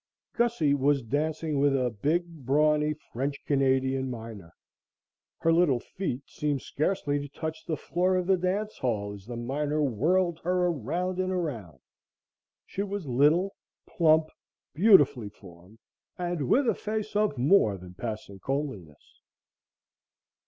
Gussie 0.33 0.73
was 0.73 1.03
dancing 1.03 1.59
with 1.59 1.75
a 1.77 1.91
big, 1.91 2.25
brawny, 2.43 2.95
French 3.13 3.37
Canadian 3.45 4.09
miner. 4.09 4.51
Her 5.41 5.53
little 5.53 5.79
feet 5.79 6.23
seemed 6.25 6.63
scarcely 6.63 7.19
to 7.19 7.29
touch 7.29 7.63
the 7.67 7.77
floor 7.77 8.15
of 8.15 8.25
the 8.25 8.35
dance 8.35 8.79
hall 8.79 9.13
as 9.13 9.27
the 9.27 9.35
miner 9.37 9.79
whirled 9.83 10.39
her 10.39 10.65
around 10.65 11.19
and 11.19 11.31
around. 11.31 11.81
She 12.65 12.81
was 12.81 13.05
little, 13.05 13.53
plump, 13.85 14.29
beautifully 14.73 15.29
formed 15.29 15.77
and 16.17 16.49
with 16.49 16.67
a 16.67 16.73
face 16.73 17.15
of 17.15 17.37
more 17.37 17.77
than 17.77 17.93
passing 17.93 18.39
comeliness. 18.39 19.21